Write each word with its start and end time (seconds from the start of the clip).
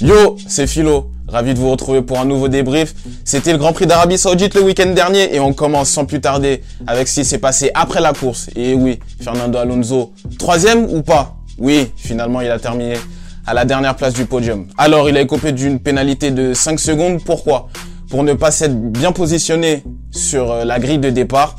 Yo, 0.00 0.36
c'est 0.46 0.66
Philo. 0.66 1.10
Ravi 1.26 1.54
de 1.54 1.58
vous 1.58 1.70
retrouver 1.70 2.00
pour 2.00 2.20
un 2.20 2.24
nouveau 2.24 2.46
débrief. 2.46 2.94
C'était 3.24 3.50
le 3.50 3.58
Grand 3.58 3.72
Prix 3.72 3.86
d'Arabie 3.86 4.16
Saoudite 4.16 4.54
le 4.54 4.62
week-end 4.62 4.92
dernier 4.94 5.34
et 5.34 5.40
on 5.40 5.52
commence 5.52 5.88
sans 5.88 6.04
plus 6.04 6.20
tarder 6.20 6.62
avec 6.86 7.08
ce 7.08 7.16
qui 7.16 7.24
s'est 7.24 7.38
passé 7.38 7.72
après 7.74 8.00
la 8.00 8.12
course. 8.12 8.48
Et 8.54 8.74
oui, 8.74 9.00
Fernando 9.20 9.58
Alonso, 9.58 10.12
troisième 10.38 10.84
ou 10.84 11.02
pas? 11.02 11.34
Oui, 11.58 11.90
finalement 11.96 12.40
il 12.40 12.50
a 12.50 12.60
terminé 12.60 12.94
à 13.46 13.54
la 13.54 13.64
dernière 13.64 13.96
place 13.96 14.14
du 14.14 14.26
podium. 14.26 14.68
Alors 14.78 15.08
il 15.08 15.16
a 15.16 15.20
écopé 15.20 15.50
d'une 15.50 15.80
pénalité 15.80 16.30
de 16.30 16.54
5 16.54 16.78
secondes. 16.78 17.24
Pourquoi? 17.24 17.68
Pour 18.08 18.22
ne 18.22 18.34
pas 18.34 18.52
s'être 18.52 18.76
bien 18.76 19.10
positionné 19.10 19.82
sur 20.12 20.52
euh, 20.52 20.64
la 20.64 20.78
grille 20.78 20.98
de 20.98 21.10
départ. 21.10 21.56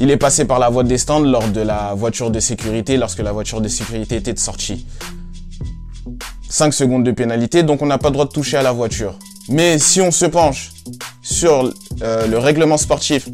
Il 0.00 0.10
est 0.10 0.16
passé 0.16 0.44
par 0.44 0.58
la 0.58 0.68
voie 0.68 0.84
des 0.84 0.98
stands 0.98 1.20
lors 1.20 1.48
de 1.48 1.60
la 1.60 1.94
voiture 1.94 2.30
de 2.30 2.40
sécurité, 2.40 2.96
lorsque 2.96 3.20
la 3.20 3.32
voiture 3.32 3.60
de 3.60 3.68
sécurité 3.68 4.16
était 4.16 4.32
de 4.32 4.38
sortie. 4.38 4.86
5 6.48 6.74
secondes 6.74 7.04
de 7.04 7.12
pénalité, 7.12 7.62
donc 7.62 7.82
on 7.82 7.86
n'a 7.86 7.98
pas 7.98 8.08
le 8.08 8.14
droit 8.14 8.26
de 8.26 8.32
toucher 8.32 8.56
à 8.56 8.62
la 8.62 8.72
voiture. 8.72 9.18
Mais 9.48 9.78
si 9.78 10.00
on 10.00 10.10
se 10.10 10.26
penche 10.26 10.70
sur 11.22 11.72
euh, 12.02 12.26
le 12.26 12.38
règlement 12.38 12.76
sportif 12.76 13.28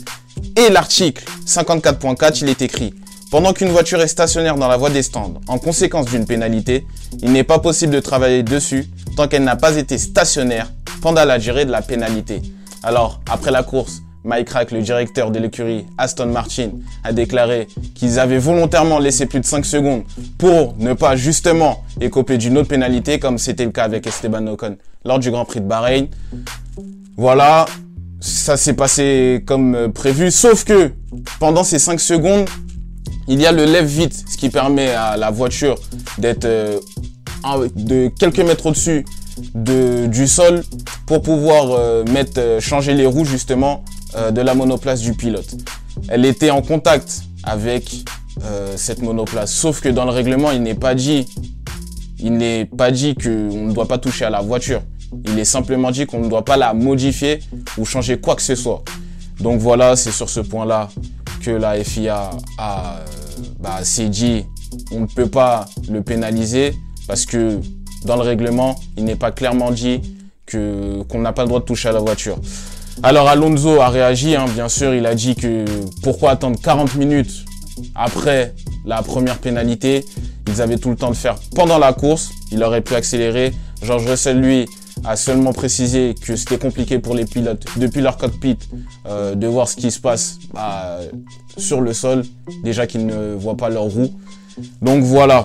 et 0.56 0.70
l'article 0.70 1.24
54.4, 1.46 2.38
il 2.42 2.48
est 2.48 2.62
écrit 2.62 2.94
pendant 3.30 3.52
qu'une 3.52 3.68
voiture 3.68 4.00
est 4.00 4.08
stationnaire 4.08 4.56
dans 4.56 4.68
la 4.68 4.78
voie 4.78 4.88
des 4.88 5.02
stands, 5.02 5.34
en 5.48 5.58
conséquence 5.58 6.06
d'une 6.06 6.24
pénalité, 6.24 6.86
il 7.20 7.30
n'est 7.30 7.44
pas 7.44 7.58
possible 7.58 7.92
de 7.92 8.00
travailler 8.00 8.42
dessus 8.42 8.88
tant 9.16 9.28
qu'elle 9.28 9.44
n'a 9.44 9.56
pas 9.56 9.77
été 9.77 9.98
stationnaire 9.98 10.72
pendant 11.02 11.27
la 11.27 11.38
durée 11.38 11.66
de 11.66 11.70
la 11.70 11.82
pénalité. 11.82 12.40
Alors, 12.82 13.20
après 13.28 13.50
la 13.50 13.62
course, 13.62 14.00
Mike 14.24 14.50
Rack, 14.50 14.70
le 14.72 14.82
directeur 14.82 15.30
de 15.30 15.38
l'écurie 15.38 15.86
Aston 15.96 16.27
Martin, 16.27 16.70
a 17.04 17.12
déclaré 17.12 17.68
qu'ils 17.95 18.18
avaient 18.18 18.38
volontairement 18.38 18.98
laissé 18.98 19.27
plus 19.27 19.41
de 19.41 19.44
5 19.44 19.64
secondes 19.64 20.02
pour 20.38 20.74
ne 20.78 20.92
pas 20.92 21.16
justement 21.16 21.84
écoper 22.00 22.36
d'une 22.36 22.58
autre 22.58 22.69
pénalité 22.69 23.19
comme 23.19 23.39
c'était 23.39 23.64
le 23.64 23.70
cas 23.70 23.84
avec 23.84 24.06
Esteban 24.06 24.46
Ocon 24.48 24.77
lors 25.05 25.19
du 25.19 25.30
Grand 25.30 25.44
Prix 25.44 25.61
de 25.61 25.66
Bahreïn. 25.66 26.08
Voilà, 27.16 27.66
ça 28.20 28.56
s'est 28.56 28.74
passé 28.74 29.42
comme 29.46 29.92
prévu, 29.92 30.30
sauf 30.30 30.64
que 30.64 30.92
pendant 31.39 31.64
ces 31.64 31.78
5 31.78 32.00
secondes, 32.00 32.48
il 33.28 33.41
y 33.41 33.46
a 33.46 33.52
le 33.52 33.64
lève 33.64 33.86
vite, 33.86 34.24
ce 34.28 34.36
qui 34.36 34.48
permet 34.48 34.91
à 34.91 35.16
la 35.16 35.30
voiture 35.30 35.77
d'être 36.19 36.46
euh, 36.46 36.78
de 37.77 38.08
quelques 38.19 38.41
mètres 38.41 38.66
au-dessus 38.66 39.05
de, 39.55 40.06
du 40.06 40.27
sol 40.27 40.62
pour 41.06 41.22
pouvoir 41.22 41.70
euh, 41.70 42.05
euh, 42.36 42.61
changer 42.61 42.94
les 42.94 43.06
roues 43.06 43.24
justement 43.24 43.84
euh, 44.14 44.31
de 44.31 44.41
la 44.41 44.55
monoplace 44.55 45.01
du 45.01 45.14
pilote. 45.14 45.56
Elle 46.09 46.25
était 46.25 46.51
en 46.51 46.62
contact 46.62 47.23
avec 47.42 48.05
euh, 48.45 48.75
cette 48.77 49.03
monoplace, 49.03 49.53
sauf 49.53 49.81
que 49.81 49.89
dans 49.89 50.05
le 50.05 50.11
règlement, 50.11 50.51
il 50.51 50.62
n'est 50.62 50.75
pas 50.75 50.95
dit, 50.95 51.27
il 52.19 52.34
n'est 52.34 52.64
pas 52.64 52.91
dit 52.91 53.14
qu'on 53.14 53.67
ne 53.67 53.73
doit 53.73 53.89
pas 53.89 53.98
toucher 53.98 54.25
à 54.25 54.31
la 54.31 54.41
voiture. 54.41 54.83
Il 55.27 55.39
est 55.39 55.45
simplement 55.45 55.91
dit 55.91 56.06
qu'on 56.06 56.20
ne 56.20 56.29
doit 56.29 56.45
pas 56.45 56.56
la 56.56 56.75
modifier 56.75 57.41
ou 57.77 57.84
changer 57.84 58.19
quoi 58.19 58.36
que 58.36 58.42
ce 58.42 58.55
soit. 58.55 58.83
Donc 59.41 59.61
voilà, 59.61 59.97
c'est 59.97 60.11
sur 60.11 60.29
ce 60.29 60.41
point-là 60.41 60.89
que 61.42 61.51
la 61.51 61.83
FIA 61.83 62.31
a, 62.59 63.01
bah, 63.61 63.81
s'est 63.84 64.09
dit 64.09 64.45
on 64.92 65.01
ne 65.01 65.06
peut 65.06 65.29
pas 65.29 65.67
le 65.89 66.03
pénaliser 66.03 66.75
parce 67.06 67.25
que 67.25 67.61
dans 68.05 68.17
le 68.17 68.23
règlement, 68.23 68.77
il 68.97 69.05
n'est 69.05 69.17
pas 69.17 69.31
clairement 69.31 69.70
dit 69.70 70.01
que 70.47 71.03
qu'on 71.09 71.20
n'a 71.20 71.33
pas 71.33 71.42
le 71.42 71.48
droit 71.48 71.61
de 71.61 71.64
toucher 71.64 71.89
à 71.89 71.92
la 71.92 72.01
voiture. 72.01 72.39
Alors 73.02 73.28
Alonso 73.28 73.80
a 73.80 73.91
réagi, 73.91 74.34
hein, 74.34 74.46
bien 74.52 74.68
sûr, 74.68 74.92
il 74.92 75.06
a 75.06 75.14
dit 75.14 75.36
que 75.36 75.64
pourquoi 76.02 76.32
attendre 76.32 76.58
40 76.60 76.96
minutes 76.96 77.44
après 77.94 78.55
la 78.84 79.02
première 79.02 79.38
pénalité? 79.38 80.05
Ils 80.48 80.60
avaient 80.60 80.78
tout 80.78 80.90
le 80.90 80.96
temps 80.96 81.10
de 81.10 81.16
faire 81.16 81.36
pendant 81.55 81.78
la 81.78 81.92
course, 81.92 82.30
il 82.50 82.62
aurait 82.64 82.80
pu 82.80 82.94
accélérer. 82.94 83.52
George 83.82 84.05
Russell, 84.05 84.40
lui, 84.40 84.67
a 85.05 85.14
seulement 85.14 85.52
précisé 85.52 86.17
que 86.20 86.34
c'était 86.34 86.58
compliqué 86.58 86.98
pour 86.98 87.14
les 87.14 87.24
pilotes 87.24 87.64
depuis 87.77 88.00
leur 88.00 88.17
cockpit 88.17 88.58
euh, 89.06 89.36
de 89.36 89.46
voir 89.46 89.68
ce 89.68 89.77
qui 89.77 89.92
se 89.92 90.00
passe 90.00 90.39
bah, 90.52 90.98
sur 91.56 91.80
le 91.80 91.92
sol, 91.92 92.24
déjà 92.64 92.89
qu'ils 92.89 93.06
ne 93.06 93.34
voient 93.34 93.56
pas 93.56 93.68
leur 93.68 93.84
roue. 93.84 94.12
Donc 94.83 95.05
voilà. 95.05 95.44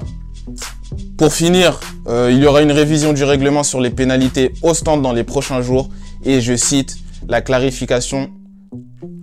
Pour 1.17 1.31
finir, 1.31 1.79
euh, 2.07 2.31
il 2.31 2.39
y 2.39 2.47
aura 2.47 2.63
une 2.63 2.72
révision 2.72 3.13
du 3.13 3.23
règlement 3.23 3.61
sur 3.61 3.79
les 3.79 3.91
pénalités 3.91 4.53
au 4.63 4.73
stand 4.73 5.03
dans 5.03 5.13
les 5.13 5.23
prochains 5.23 5.61
jours. 5.61 5.89
Et 6.25 6.41
je 6.41 6.55
cite, 6.55 6.97
la 7.28 7.41
clarification 7.41 8.29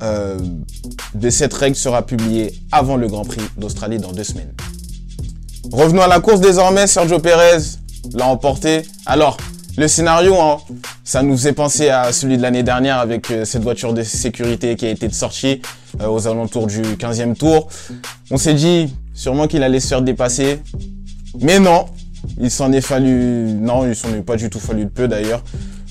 euh, 0.02 0.38
de 1.14 1.30
cette 1.30 1.52
règle 1.52 1.76
sera 1.76 2.02
publiée 2.02 2.52
avant 2.72 2.96
le 2.96 3.06
Grand 3.08 3.24
Prix 3.24 3.42
d'Australie 3.56 3.98
dans 3.98 4.12
deux 4.12 4.24
semaines. 4.24 4.52
Revenons 5.72 6.02
à 6.02 6.08
la 6.08 6.20
course 6.20 6.40
désormais. 6.40 6.86
Sergio 6.86 7.18
Perez 7.18 7.58
l'a 8.14 8.26
emporté. 8.26 8.82
Alors, 9.06 9.36
le 9.76 9.88
scénario, 9.88 10.34
hein, 10.40 10.58
ça 11.04 11.22
nous 11.22 11.36
faisait 11.36 11.52
penser 11.52 11.90
à 11.90 12.12
celui 12.12 12.36
de 12.36 12.42
l'année 12.42 12.62
dernière 12.62 12.98
avec 12.98 13.30
euh, 13.30 13.44
cette 13.44 13.62
voiture 13.62 13.92
de 13.92 14.02
sécurité 14.02 14.76
qui 14.76 14.86
a 14.86 14.90
été 14.90 15.10
sortie 15.10 15.60
euh, 16.00 16.08
aux 16.08 16.26
alentours 16.26 16.66
du 16.66 16.82
15e 16.82 17.34
tour. 17.34 17.68
On 18.30 18.36
s'est 18.36 18.54
dit 18.54 18.94
sûrement 19.14 19.46
qu'il 19.46 19.62
allait 19.62 19.80
se 19.80 19.88
faire 19.88 20.02
dépasser. 20.02 20.60
Mais 21.40 21.60
non, 21.60 21.86
il 22.40 22.50
s'en 22.50 22.72
est 22.72 22.80
fallu... 22.80 23.52
Non, 23.52 23.86
il 23.86 23.94
s'en 23.94 24.08
est 24.14 24.22
pas 24.22 24.36
du 24.36 24.50
tout 24.50 24.60
fallu 24.60 24.84
de 24.84 24.90
peu 24.90 25.08
d'ailleurs. 25.08 25.42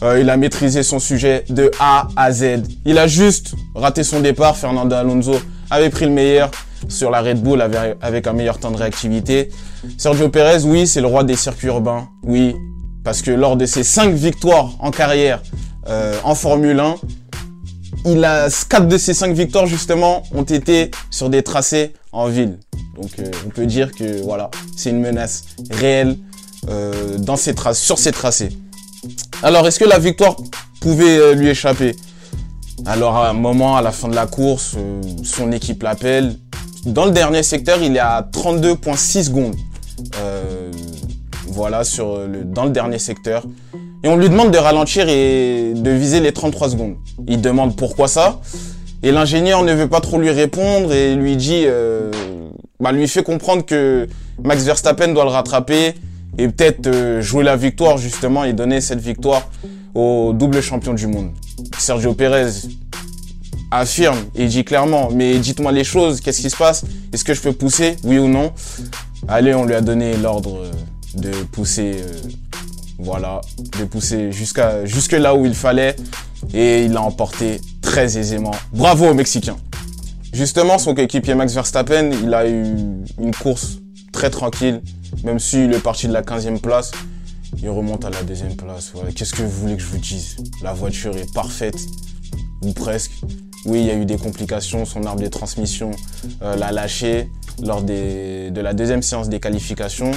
Euh, 0.02 0.20
il 0.22 0.30
a 0.30 0.38
maîtrisé 0.38 0.84
son 0.84 1.00
sujet 1.00 1.44
de 1.50 1.72
A 1.80 2.08
à 2.16 2.32
Z. 2.32 2.64
Il 2.86 2.98
a 2.98 3.08
juste 3.08 3.54
raté 3.76 4.04
son 4.04 4.22
départ. 4.22 4.56
Fernando 4.56 4.96
Alonso 4.96 5.36
avait 5.70 5.90
pris 5.90 6.06
le 6.06 6.12
meilleur 6.12 6.52
sur 6.88 7.12
la 7.12 7.22
Red 7.22 7.42
Bull 7.42 7.62
avec, 7.62 8.28
un 8.28 8.34
meilleur 8.34 8.60
temps 8.60 8.72
de 8.72 8.78
réactivité. 8.78 9.50
Sergio 9.98 10.30
Perez, 10.30 10.64
oui, 10.64 10.88
c'est 10.88 11.02
le 11.02 11.08
roi 11.08 11.24
des 11.26 11.36
circuits 11.36 11.68
urbains. 11.68 12.08
Oui, 12.24 12.56
parce 13.04 13.22
que 13.22 13.32
lors 13.32 13.58
de 13.58 13.66
ses 13.66 13.84
cinq 13.84 14.14
victoires 14.14 14.72
en 14.80 14.92
carrière 14.92 15.42
euh, 15.88 16.16
en 16.24 16.36
Formule 16.36 16.80
1, 16.80 16.96
il 18.06 18.24
a 18.24 18.48
quatre 18.70 18.88
de 18.88 18.98
ses 18.98 19.14
cinq 19.14 19.36
victoires 19.36 19.66
justement 19.66 20.24
ont 20.34 20.44
été 20.44 20.92
sur 21.12 21.30
des 21.30 21.44
tracés 21.44 21.94
en 22.14 22.28
ville. 22.28 22.58
Donc 22.96 23.12
euh, 23.20 23.30
on 23.46 23.50
peut 23.50 23.66
dire 23.66 23.92
que 23.92 24.22
voilà, 24.24 24.50
c'est 24.78 24.92
une 24.92 25.02
menace 25.02 25.44
réelle 25.70 26.18
dans 27.20 27.38
ces 27.38 27.56
sur 27.74 27.98
ces 27.98 28.12
tracés. 28.12 28.50
Alors, 29.42 29.66
est-ce 29.66 29.80
que 29.80 29.86
la 29.86 30.00
victoire 30.00 30.36
pouvait 30.82 31.18
euh, 31.18 31.34
lui 31.34 31.48
échapper? 31.48 31.96
Alors, 32.86 33.16
à 33.16 33.30
un 33.30 33.34
moment, 33.34 33.78
à 33.78 33.82
la 33.82 33.94
fin 33.94 34.10
de 34.10 34.16
la 34.16 34.28
course, 34.28 34.76
euh, 34.78 35.02
son 35.24 35.54
équipe 35.54 35.82
l'appelle. 35.82 36.36
Dans 36.86 37.06
le 37.06 37.12
dernier 37.12 37.42
secteur, 37.42 37.82
il 37.82 37.96
est 37.96 38.00
à 38.00 38.28
32,6 38.34 39.24
secondes. 39.24 39.56
Euh, 40.18 40.72
voilà, 41.48 41.86
sur 41.86 42.20
dans 42.46 42.66
le 42.66 42.72
dernier 42.72 43.00
secteur. 43.00 43.44
Et 44.04 44.10
on 44.10 44.18
lui 44.18 44.30
demande 44.30 44.52
de 44.52 44.58
ralentir 44.58 45.08
et 45.08 45.74
de 45.74 45.92
viser 45.92 46.20
les 46.20 46.34
33 46.34 46.72
secondes. 46.72 46.96
Il 47.28 47.42
demande 47.42 47.78
pourquoi 47.78 48.10
ça? 48.10 48.42
Et 49.04 49.12
l'ingénieur 49.12 49.64
ne 49.64 49.74
veut 49.74 49.88
pas 49.88 50.02
trop 50.02 50.20
lui 50.20 50.32
répondre 50.32 50.94
et 50.94 51.16
lui 51.16 51.38
dit, 51.38 51.66
bah, 52.80 52.92
lui 52.92 53.08
fait 53.08 53.24
comprendre 53.24 53.66
que 53.66 54.08
Max 54.44 54.64
Verstappen 54.64 55.10
doit 55.10 55.26
le 55.26 55.32
rattraper 55.32 55.96
et 56.38 56.48
peut-être 56.48 56.88
euh, 56.88 57.22
jouer 57.22 57.44
la 57.44 57.56
victoire 57.56 57.98
justement 57.98 58.44
et 58.44 58.54
donner 58.54 58.82
cette 58.82 59.02
victoire 59.02 59.50
au 59.96 60.34
double 60.34 60.62
champion 60.62 60.94
du 60.94 61.08
monde. 61.08 61.32
Sergio 61.78 62.14
Perez 62.14 62.52
affirme 63.72 64.18
et 64.36 64.48
dit 64.48 64.64
clairement, 64.64 65.10
mais 65.12 65.38
dites-moi 65.40 65.72
les 65.72 65.84
choses, 65.84 66.22
qu'est-ce 66.22 66.42
qui 66.42 66.50
se 66.50 66.58
passe? 66.58 66.84
Est-ce 67.14 67.24
que 67.24 67.34
je 67.34 67.42
peux 67.42 67.54
pousser, 67.54 67.98
oui 68.04 68.18
ou 68.18 68.28
non? 68.28 68.52
Allez, 69.28 69.54
on 69.54 69.66
lui 69.66 69.76
a 69.76 69.82
donné 69.82 70.18
l'ordre 70.18 70.64
de 71.16 71.32
pousser, 71.52 71.98
euh, 71.98 72.14
voilà, 72.98 73.42
de 73.80 73.86
pousser 73.86 74.32
jusque 74.32 75.12
là 75.12 75.36
où 75.36 75.46
il 75.46 75.54
fallait 75.54 75.96
et 76.54 76.86
il 76.86 76.94
l'a 76.94 77.02
emporté 77.02 77.60
très 77.82 78.18
aisément. 78.18 78.52
Bravo 78.74 79.08
aux 79.08 79.14
Mexicains. 79.14 79.58
Justement, 80.32 80.78
son 80.78 80.94
coéquipier 80.94 81.34
Max 81.34 81.54
Verstappen, 81.54 82.12
il 82.24 82.34
a 82.34 82.48
eu 82.48 82.64
une 83.20 83.34
course 83.34 83.80
très 84.12 84.30
tranquille, 84.30 84.82
même 85.24 85.40
s'il 85.40 85.74
est 85.74 85.84
parti 85.84 86.08
de 86.08 86.14
la 86.14 86.22
15e 86.22 86.60
place, 86.60 86.92
il 87.62 87.70
remonte 87.70 88.06
à 88.06 88.10
la 88.10 88.24
deuxième 88.24 88.56
place. 88.56 88.94
Qu'est-ce 89.16 89.34
que 89.34 89.42
vous 89.42 89.50
voulez 89.50 89.76
que 89.76 89.82
je 89.82 89.88
vous 89.88 89.98
dise? 89.98 90.38
La 90.62 90.74
voiture 90.74 91.16
est 91.18 91.32
parfaite, 91.34 91.80
ou 92.62 92.72
presque. 92.74 93.12
Oui, 93.66 93.80
il 93.82 93.86
y 93.86 93.92
a 93.92 93.96
eu 93.96 94.06
des 94.06 94.18
complications, 94.18 94.86
son 94.86 95.04
arbre 95.04 95.22
de 95.22 95.28
transmission 95.28 95.92
euh, 96.42 96.56
l'a 96.56 96.72
lâché 96.72 97.30
lors 97.62 97.82
de 97.82 98.62
la 98.62 98.74
deuxième 98.74 99.02
séance 99.02 99.28
des 99.28 99.40
qualifications. 99.40 100.12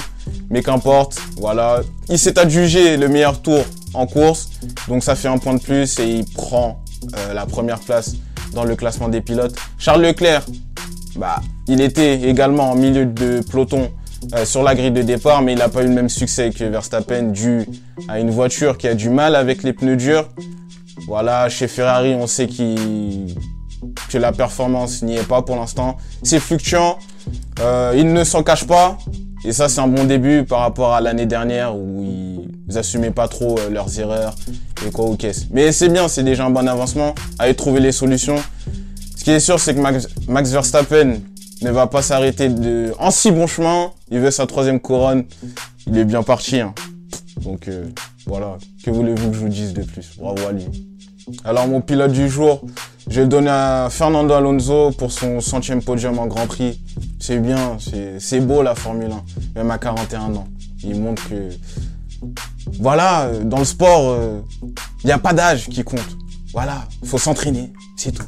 Mais 0.49 0.63
qu'importe, 0.63 1.19
voilà, 1.37 1.81
il 2.09 2.17
s'est 2.17 2.39
adjugé 2.39 2.95
le 2.95 3.09
meilleur 3.09 3.41
tour 3.41 3.65
en 3.93 4.07
course, 4.07 4.49
donc 4.87 5.03
ça 5.03 5.15
fait 5.15 5.27
un 5.27 5.37
point 5.37 5.53
de 5.53 5.59
plus 5.59 5.99
et 5.99 6.09
il 6.09 6.25
prend 6.25 6.81
euh, 7.17 7.33
la 7.33 7.45
première 7.45 7.79
place 7.79 8.15
dans 8.53 8.63
le 8.63 8.75
classement 8.75 9.09
des 9.09 9.21
pilotes. 9.21 9.55
Charles 9.77 10.01
Leclerc, 10.01 10.45
bah, 11.17 11.41
il 11.67 11.81
était 11.81 12.21
également 12.21 12.71
en 12.71 12.75
milieu 12.75 13.05
de 13.05 13.41
peloton 13.41 13.91
euh, 14.35 14.45
sur 14.45 14.63
la 14.63 14.75
grille 14.75 14.91
de 14.91 15.01
départ, 15.01 15.41
mais 15.41 15.53
il 15.53 15.59
n'a 15.59 15.69
pas 15.69 15.83
eu 15.83 15.87
le 15.87 15.93
même 15.93 16.09
succès 16.09 16.49
que 16.51 16.63
Verstappen 16.63 17.23
dû 17.23 17.65
à 18.07 18.19
une 18.19 18.29
voiture 18.29 18.77
qui 18.77 18.87
a 18.87 18.93
du 18.93 19.09
mal 19.09 19.35
avec 19.35 19.63
les 19.63 19.73
pneus 19.73 19.97
durs. 19.97 20.29
Voilà, 21.07 21.49
chez 21.49 21.67
Ferrari, 21.67 22.15
on 22.15 22.27
sait 22.27 22.47
que 22.47 24.17
la 24.17 24.31
performance 24.31 25.01
n'y 25.01 25.17
est 25.17 25.27
pas 25.27 25.41
pour 25.41 25.55
l'instant. 25.55 25.97
C'est 26.23 26.39
fluctuant, 26.39 26.97
euh, 27.59 27.93
ils 27.95 28.11
ne 28.11 28.23
s'en 28.23 28.43
cachent 28.43 28.67
pas, 28.67 28.97
et 29.43 29.51
ça 29.51 29.69
c'est 29.69 29.81
un 29.81 29.87
bon 29.87 30.05
début 30.05 30.43
par 30.43 30.59
rapport 30.59 30.93
à 30.93 31.01
l'année 31.01 31.25
dernière 31.25 31.75
où 31.75 32.03
ils 32.69 32.77
assumaient 32.77 33.11
pas 33.11 33.27
trop 33.27 33.57
euh, 33.59 33.69
leurs 33.69 33.99
erreurs 33.99 34.35
et 34.85 34.91
quoi 34.91 35.09
ou 35.09 35.15
qu'est-ce. 35.15 35.45
Mais 35.51 35.71
c'est 35.71 35.89
bien, 35.89 36.07
c'est 36.07 36.23
déjà 36.23 36.45
un 36.45 36.49
bon 36.49 36.67
avancement, 36.67 37.13
à 37.39 37.53
trouver 37.53 37.79
les 37.79 37.91
solutions. 37.91 38.37
Ce 39.17 39.23
qui 39.23 39.31
est 39.31 39.39
sûr, 39.39 39.59
c'est 39.59 39.73
que 39.73 39.79
Max, 39.79 40.51
Verstappen 40.51 41.15
ne 41.63 41.71
va 41.71 41.87
pas 41.87 42.01
s'arrêter 42.01 42.49
de... 42.49 42.93
en 42.99 43.11
si 43.11 43.31
bon 43.31 43.47
chemin. 43.47 43.91
Il 44.11 44.19
veut 44.19 44.31
sa 44.31 44.45
troisième 44.45 44.79
couronne. 44.79 45.25
Il 45.87 45.97
est 45.97 46.05
bien 46.05 46.23
parti. 46.23 46.59
Hein. 46.59 46.73
Donc 47.41 47.67
euh, 47.67 47.85
voilà, 48.25 48.57
que 48.83 48.91
voulez-vous 48.91 49.29
que 49.29 49.35
je 49.35 49.39
vous 49.39 49.49
dise 49.49 49.73
de 49.73 49.83
plus? 49.83 50.17
Bravo 50.17 50.47
à 50.47 50.51
lui. 50.51 50.65
Alors 51.45 51.67
mon 51.67 51.81
pilote 51.81 52.11
du 52.11 52.29
jour, 52.29 52.61
je 53.07 53.15
vais 53.15 53.21
le 53.21 53.27
donner 53.27 53.49
à 53.49 53.87
Fernando 53.89 54.33
Alonso 54.33 54.91
pour 54.91 55.11
son 55.11 55.39
centième 55.39 55.81
podium 55.81 56.19
en 56.19 56.27
Grand 56.27 56.47
Prix. 56.47 56.81
C'est 57.19 57.39
bien, 57.39 57.77
c'est 58.19 58.39
beau 58.41 58.61
la 58.61 58.75
Formule 58.75 59.11
1, 59.55 59.59
même 59.59 59.71
à 59.71 59.77
41 59.77 60.35
ans. 60.35 60.47
Il 60.83 60.99
montre 60.99 61.29
que, 61.29 61.49
voilà, 62.79 63.29
dans 63.43 63.59
le 63.59 63.65
sport, 63.65 64.17
il 64.17 64.21
euh, 64.21 64.39
n'y 65.05 65.11
a 65.11 65.17
pas 65.17 65.33
d'âge 65.33 65.69
qui 65.69 65.83
compte. 65.83 66.17
Voilà, 66.51 66.85
il 67.01 67.07
faut 67.07 67.17
s'entraîner, 67.17 67.71
c'est 67.95 68.11
tout. 68.11 68.25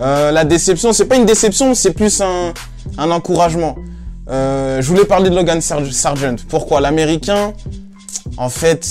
Euh, 0.00 0.30
la 0.30 0.44
déception, 0.44 0.92
c'est 0.92 1.06
pas 1.06 1.16
une 1.16 1.26
déception, 1.26 1.74
c'est 1.74 1.92
plus 1.92 2.20
un, 2.20 2.52
encouragement. 2.98 3.76
Euh, 4.28 4.80
je 4.80 4.88
voulais 4.88 5.04
parler 5.04 5.30
de 5.30 5.34
Logan 5.34 5.60
Sargent. 5.60 6.36
Pourquoi? 6.48 6.80
L'Américain, 6.80 7.52
en 8.36 8.48
fait, 8.48 8.88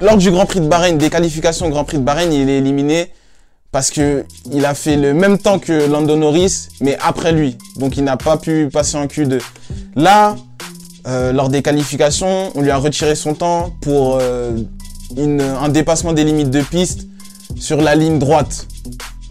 lors 0.00 0.16
du 0.16 0.30
Grand 0.30 0.46
Prix 0.46 0.60
de 0.60 0.68
Bahreïn, 0.68 0.98
des 0.98 1.10
qualifications 1.10 1.66
au 1.66 1.70
Grand 1.70 1.84
Prix 1.84 1.98
de 1.98 2.02
Bahreïn, 2.02 2.32
il 2.32 2.48
est 2.48 2.58
éliminé 2.58 3.10
parce 3.72 3.90
que 3.90 4.24
il 4.52 4.64
a 4.64 4.74
fait 4.74 4.96
le 4.96 5.12
même 5.12 5.38
temps 5.38 5.58
que 5.58 5.88
Lando 5.88 6.16
Norris, 6.16 6.68
mais 6.80 6.96
après 7.00 7.32
lui. 7.32 7.56
Donc 7.76 7.96
il 7.96 8.04
n'a 8.04 8.16
pas 8.16 8.36
pu 8.36 8.68
passer 8.72 8.96
en 8.96 9.06
Q2. 9.06 9.40
Là, 9.96 10.36
euh, 11.06 11.32
lors 11.32 11.48
des 11.48 11.62
qualifications, 11.62 12.52
on 12.54 12.62
lui 12.62 12.70
a 12.70 12.76
retiré 12.76 13.14
son 13.14 13.34
temps 13.34 13.72
pour 13.80 14.20
un 14.20 15.68
dépassement 15.68 16.12
des 16.12 16.24
limites 16.24 16.50
de 16.50 16.62
piste 16.62 17.06
sur 17.58 17.80
la 17.80 17.94
ligne 17.94 18.18
droite. 18.18 18.66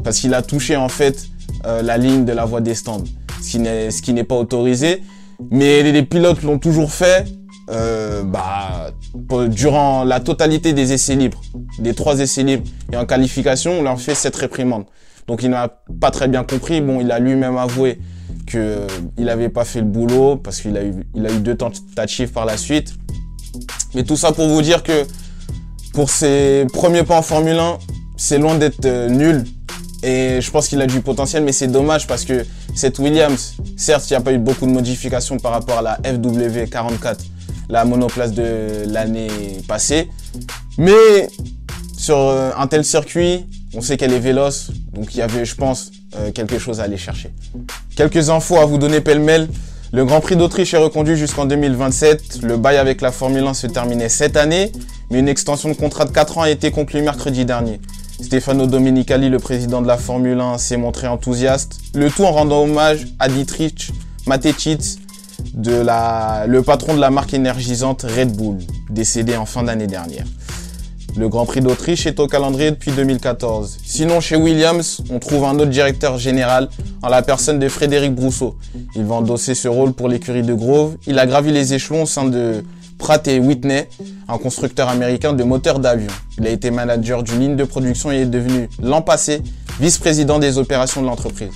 Parce 0.06 0.19
qu'il 0.19 0.34
a 0.34 0.42
touché 0.42 0.78
en 0.78 0.88
fait 0.88 1.28
euh, 1.66 1.81
la 1.81 1.98
ligne 1.98 2.24
de 2.24 2.31
la 2.31 2.46
voie 2.46 2.62
des 2.62 2.75
stands. 2.75 3.04
Ce 3.42 4.02
qui 4.02 4.13
n'est 4.13 4.24
pas 4.24 4.36
autorisé. 4.36 5.02
Mais 5.52 5.84
les 5.84 6.04
pilotes 6.04 6.44
l'ont 6.44 6.60
toujours 6.60 6.92
fait 6.92 7.25
euh, 7.72 8.24
bah, 8.24 8.92
durant 9.50 10.04
la 10.04 10.19
totalité 10.19 10.74
des 10.74 10.94
essais 10.94 11.16
libres, 11.16 11.42
des 11.80 11.96
trois 11.96 12.19
essais 12.19 12.44
libres 12.44 12.63
et 12.94 12.98
en 12.98 13.06
qualification, 13.06 13.80
on 13.80 13.81
leur 13.81 14.00
fait 14.00 14.13
cette 14.13 14.36
réprimande. 14.36 14.86
Donc 15.28 15.42
il 15.42 15.50
n'a 15.50 15.69
pas 16.00 16.12
très 16.12 16.28
bien 16.28 16.44
compris. 16.44 16.81
Bon, 16.81 17.01
il 17.01 17.12
a 17.12 17.18
lui-même 17.18 17.58
avoué 17.58 18.00
que 18.46 18.58
euh, 18.58 18.88
n'avait 19.18 19.50
pas 19.50 19.66
fait 19.66 19.80
le 19.80 19.88
boulot 19.88 20.36
parce 20.38 20.62
qu'il 20.62 20.78
a 20.78 20.84
eu, 20.84 21.04
deux 21.40 21.56
tentatives 21.56 22.31
par 22.31 22.46
la 22.46 22.58
suite. 22.58 22.94
Mais 23.96 24.04
tout 24.04 24.18
ça 24.18 24.31
pour 24.31 24.48
vous 24.48 24.62
dire 24.62 24.84
que 24.84 25.06
pour 25.94 26.12
ses 26.12 26.68
premiers 26.72 27.04
pas 27.04 27.18
en 27.18 27.24
Formule 27.24 27.58
1, 27.58 27.80
c'est 28.18 28.38
loin 28.38 28.56
d'être 28.56 28.86
nul. 29.10 29.44
Et 30.06 30.40
je 30.40 30.52
pense 30.52 30.68
qu'il 30.68 30.80
a 30.81 30.86
du 30.86 31.02
potentiel, 31.02 31.44
mais 31.44 31.52
c'est 31.52 31.68
dommage 31.68 32.06
parce 32.06 32.25
que 32.25 32.46
cette 32.75 33.00
Williams, 33.00 33.56
certes, 33.75 34.07
il 34.12 34.13
n'y 34.13 34.18
a 34.18 34.22
pas 34.22 34.34
eu 34.34 34.38
beaucoup 34.38 34.68
de 34.68 34.72
modifications 34.72 35.38
par 35.38 35.52
rapport 35.52 35.80
à 35.80 35.81
la 35.81 35.98
FW44 36.04 37.18
la 37.69 37.86
monoplace 37.86 38.31
de 38.34 38.86
l'année 38.88 39.30
passée. 39.68 40.07
Mais 40.78 41.28
sur 41.98 42.18
euh, 42.18 42.52
un 42.56 42.68
tel 42.68 42.86
circuit, 42.86 43.48
on 43.74 43.81
sait 43.81 43.98
qu'elle 43.98 44.13
est 44.13 44.19
véloce, 44.19 44.69
donc 44.94 45.16
il 45.16 45.18
y 45.18 45.22
avait, 45.24 45.44
je 45.44 45.56
pense, 45.56 45.92
euh, 46.18 46.31
quelque 46.31 46.60
chose 46.60 46.80
à 46.80 46.84
aller 46.84 46.98
chercher. 46.98 47.31
Quelques 47.96 48.30
infos 48.30 48.58
à 48.58 48.66
vous 48.66 48.78
donner 48.78 49.01
pêle-mêle. 49.01 49.48
Le 49.92 50.04
Grand 50.06 50.19
Prix 50.19 50.36
d'Autriche 50.36 50.74
est 50.74 50.78
reconduit 50.78 51.16
jusqu'en 51.16 51.46
2027. 51.46 52.42
Le 52.44 52.58
bail 52.58 52.78
avec 52.78 53.01
la 53.01 53.12
Formule 53.12 53.46
1 53.46 53.54
se 53.54 53.68
terminait 53.68 54.10
cette 54.10 54.36
année, 54.38 54.72
mais 55.10 55.19
une 55.19 55.30
extension 55.30 55.69
de 55.69 55.74
contrat 55.74 56.06
de 56.06 56.12
4 56.12 56.38
ans 56.38 56.42
a 56.42 56.50
été 56.50 56.69
conclue 56.69 57.01
mercredi 57.01 57.46
dernier. 57.46 57.80
Stefano 58.21 58.65
Domenicali, 58.65 59.29
le 59.29 59.39
président 59.39 59.81
de 59.81 59.88
la 59.88 59.97
Formule 59.97 60.39
1, 60.39 60.57
s'est 60.57 60.77
montré 60.77 61.07
enthousiaste, 61.07 61.79
le 61.94 62.09
tout 62.09 62.23
en 62.23 62.31
rendant 62.31 62.63
hommage 62.63 63.07
à 63.19 63.27
Dietrich 63.27 63.91
Mateschitz, 64.25 64.97
le 65.56 66.59
patron 66.62 66.95
de 66.95 67.01
la 67.01 67.09
marque 67.09 67.33
énergisante 67.33 68.03
Red 68.03 68.35
Bull, 68.35 68.57
décédé 68.89 69.35
en 69.35 69.45
fin 69.45 69.63
d'année 69.63 69.88
dernière. 69.88 70.25
Le 71.17 71.29
Grand 71.29 71.45
Prix 71.45 71.62
d'Autriche 71.62 72.07
est 72.07 72.19
au 72.19 72.27
calendrier 72.27 72.71
depuis 72.71 72.91
2014. 72.91 73.77
Sinon, 73.85 74.19
chez 74.19 74.35
Williams, 74.35 75.01
on 75.09 75.19
trouve 75.19 75.45
un 75.45 75.56
autre 75.56 75.69
directeur 75.69 76.17
général 76.17 76.69
en 77.01 77.07
la 77.09 77.21
personne 77.21 77.57
de 77.59 77.69
Frédéric 77.69 78.13
Brousseau. 78.13 78.57
Il 78.95 79.06
va 79.06 79.15
endosser 79.15 79.56
ce 79.56 79.69
rôle 79.69 79.94
pour 79.94 80.09
l'écurie 80.09 80.44
de 80.44 80.53
Grove. 80.53 80.97
Il 81.07 81.19
a 81.19 81.25
gravi 81.25 81.51
les 81.51 81.73
échelons 81.73 82.03
au 82.03 82.06
sein 82.06 82.25
de 82.25 82.65
Pratt 82.97 83.27
et 83.27 83.39
Whitney, 83.39 83.88
un 84.27 84.38
constructeur 84.38 84.89
américain 84.89 85.33
de 85.33 85.44
moteurs 85.44 85.80
d'avion. 85.80 86.12
Il 86.38 86.47
a 86.47 86.50
été 86.50 86.71
manager 86.71 87.24
d'une 87.24 87.39
ligne 87.39 87.56
de 87.56 87.63
production 87.63 88.12
et 88.12 88.21
est 88.21 88.25
devenu 88.25 88.69
l'an 88.81 89.01
passé 89.01 89.42
vice-président 89.80 90.39
des 90.39 90.57
opérations 90.57 91.01
de 91.01 91.07
l'entreprise. 91.07 91.51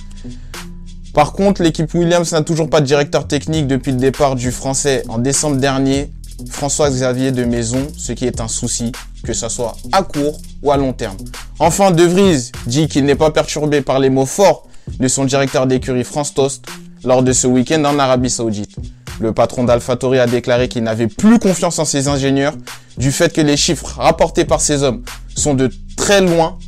Par 1.14 1.32
contre, 1.32 1.62
l'équipe 1.62 1.92
Williams 1.94 2.32
n'a 2.32 2.42
toujours 2.42 2.70
pas 2.70 2.80
de 2.80 2.86
directeur 2.86 3.26
technique 3.26 3.66
depuis 3.66 3.92
le 3.92 3.98
départ 3.98 4.36
du 4.36 4.52
français 4.52 5.02
en 5.08 5.18
décembre 5.18 5.56
dernier, 5.56 6.10
François-Xavier 6.48 7.32
de 7.32 7.44
Maison, 7.44 7.86
ce 7.96 8.12
qui 8.12 8.26
est 8.26 8.40
un 8.40 8.48
souci, 8.48 8.92
que 9.24 9.32
ce 9.32 9.48
soit 9.48 9.76
à 9.92 10.02
court 10.02 10.38
ou 10.62 10.70
à 10.70 10.76
long 10.76 10.92
terme. 10.92 11.16
Enfin, 11.58 11.90
De 11.90 12.04
Vries 12.04 12.52
dit 12.66 12.88
qu'il 12.88 13.04
n'est 13.04 13.16
pas 13.16 13.30
perturbé 13.30 13.80
par 13.80 13.98
les 13.98 14.10
mots 14.10 14.26
forts 14.26 14.66
de 14.98 15.08
son 15.08 15.24
directeur 15.24 15.66
d'écurie 15.66 16.04
France 16.04 16.32
Toast 16.34 16.64
lors 17.04 17.22
de 17.22 17.32
ce 17.32 17.46
week-end 17.46 17.84
en 17.84 17.98
Arabie 17.98 18.30
Saoudite. 18.30 18.76
Le 19.20 19.32
patron 19.32 19.64
d'AlphaTauri 19.64 20.18
a 20.18 20.26
déclaré 20.26 20.68
qu'il 20.68 20.82
n'avait 20.82 21.06
plus 21.06 21.38
confiance 21.38 21.78
en 21.78 21.84
ses 21.84 22.08
ingénieurs 22.08 22.54
du 22.96 23.12
fait 23.12 23.32
que 23.32 23.40
les 23.40 23.56
chiffres 23.56 23.98
rapportés 23.98 24.44
par 24.46 24.60
ces 24.60 24.82
hommes 24.82 25.02
sont 25.34 25.54
de 25.54 25.70
très 25.96 26.22
loin 26.22 26.58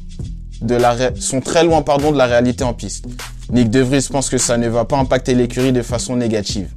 de 0.61 0.75
la 0.75 0.95
de 1.11 2.17
la 2.17 2.27
réalité 2.27 2.63
en 2.63 2.75
piste. 2.75 3.07
Nick 3.51 3.71
De 3.71 3.81
Vries 3.81 4.07
pense 4.11 4.29
que 4.29 4.39
ça 4.39 4.57
ne 4.59 4.69
va 4.69 4.85
pas 4.85 4.99
impacter 4.99 5.35
l'écurie 5.35 5.73
de 5.73 5.83
façon 5.83 6.15
négative. 6.15 6.69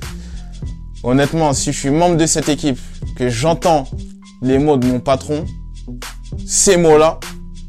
Honnêtement, 1.03 1.53
si 1.53 1.71
je 1.71 1.79
suis 1.79 1.89
membre 1.91 2.17
de 2.17 2.25
cette 2.25 2.49
équipe, 2.49 2.79
que 3.15 3.29
j'entends 3.29 3.87
les 4.41 4.57
mots 4.57 4.77
de 4.77 4.87
mon 4.87 4.99
patron, 4.99 5.45
ces 6.47 6.77
mots-là, 6.77 7.19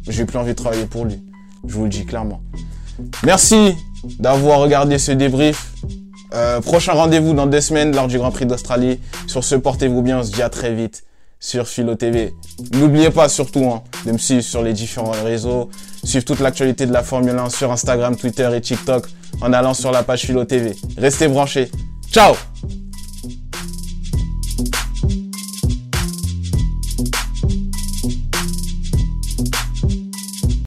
j'ai 0.09 0.25
plus 0.25 0.39
envie 0.39 0.53
de 0.53 0.57
travailler 0.57 0.87
pour 0.87 1.05
lui. 1.05 1.23
Je 1.67 1.75
vous 1.75 1.85
le 1.85 1.91
dis 1.91 2.07
clairement. 2.07 2.41
Merci 3.25 3.75
d'avoir 4.19 4.61
regardé 4.61 4.99
ce 4.99 5.13
débrief. 5.13 5.73
Euh, 6.37 6.61
prochain 6.61 6.93
rendez-vous 6.93 7.33
dans 7.33 7.47
deux 7.47 7.63
semaines 7.63 7.95
lors 7.97 8.09
du 8.09 8.19
Grand 8.19 8.31
Prix 8.31 8.47
d'Australie. 8.47 9.01
Sur 9.27 9.43
ce, 9.43 9.55
portez-vous 9.55 10.03
bien. 10.03 10.19
On 10.19 10.23
se 10.23 10.33
dit 10.33 10.43
à 10.43 10.51
très 10.51 10.75
vite 10.75 11.05
sur 11.41 11.67
Philo 11.67 11.95
TV. 11.95 12.35
N'oubliez 12.75 13.11
pas 13.11 13.29
surtout 13.29 13.65
hein, 13.65 13.83
de 14.05 14.13
me 14.13 14.19
suivre 14.19 14.43
sur 14.43 14.63
les 14.63 14.73
différents 14.73 15.13
réseaux, 15.25 15.71
suivre 16.05 16.25
toute 16.25 16.41
l'actualité 16.41 16.87
de 16.87 16.93
la 16.93 17.03
Formule 17.03 17.39
1 17.39 17.51
sur 17.51 17.73
Instagram, 17.73 18.17
Twitter 18.17 18.49
et 18.55 18.61
TikTok 18.61 19.07
en 19.41 19.53
allant 19.53 19.75
sur 19.75 19.93
la 19.93 20.03
page 20.03 20.23
Philo 20.23 20.45
TV. 20.45 20.75
Restez 20.99 21.29
branchés. 21.29 21.71
Ciao 22.11 22.35